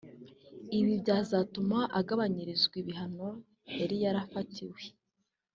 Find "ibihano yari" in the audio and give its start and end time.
2.81-3.95